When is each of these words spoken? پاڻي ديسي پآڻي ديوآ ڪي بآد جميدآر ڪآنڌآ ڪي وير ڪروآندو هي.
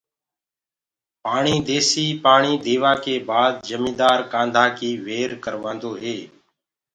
پاڻي 1.23 1.55
ديسي 1.67 2.05
پآڻي 2.23 2.53
ديوآ 2.65 2.93
ڪي 3.03 3.15
بآد 3.29 3.53
جميدآر 3.69 4.17
ڪآنڌآ 4.33 4.65
ڪي 4.77 4.91
وير 5.05 5.29
ڪروآندو 5.43 5.91
هي. 6.01 6.17